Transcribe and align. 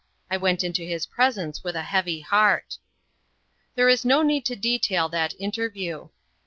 I 0.31 0.37
went 0.37 0.63
into 0.63 0.81
his 0.81 1.05
presence 1.05 1.63
with 1.63 1.75
a 1.75 1.83
heavy 1.83 2.21
heart. 2.21 2.79
There 3.75 3.87
is 3.87 4.03
no 4.03 4.23
need 4.23 4.45
to 4.45 4.55
detail 4.55 5.07
that 5.09 5.35
interview. 5.39 6.09